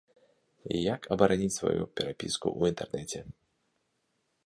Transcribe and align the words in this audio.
Як 0.93 1.01
абараніць 1.17 1.51
сваю 1.59 1.83
перапіску 1.99 2.47
ў 2.59 2.75
інтэрнэце? 2.75 3.19